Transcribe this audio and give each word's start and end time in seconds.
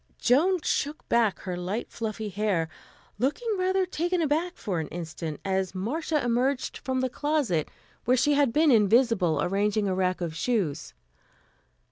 Joan 0.17 0.59
shook 0.63 1.07
back 1.09 1.37
her 1.41 1.55
light 1.55 1.91
fluffy 1.91 2.29
hair, 2.29 2.69
looking 3.19 3.55
rather 3.55 3.85
taken 3.85 4.19
aback 4.19 4.55
for 4.57 4.79
an 4.79 4.87
instant, 4.87 5.39
as 5.45 5.75
Marcia 5.75 6.23
emerged 6.23 6.79
from 6.79 7.01
the 7.01 7.07
closet, 7.09 7.69
where 8.05 8.17
she 8.17 8.33
had 8.33 8.51
been 8.51 8.71
invisible, 8.71 9.39
arranging 9.43 9.87
a 9.87 9.93
rack 9.93 10.19
of 10.19 10.35
shoes. 10.35 10.95